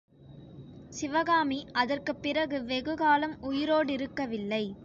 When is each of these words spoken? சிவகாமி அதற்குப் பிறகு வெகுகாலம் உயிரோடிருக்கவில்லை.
சிவகாமி 0.89 1.65
அதற்குப் 1.71 2.21
பிறகு 2.21 2.63
வெகுகாலம் 2.63 3.37
உயிரோடிருக்கவில்லை. 3.41 4.73